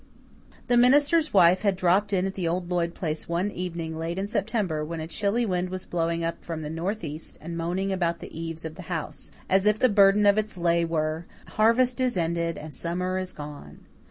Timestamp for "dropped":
1.75-2.11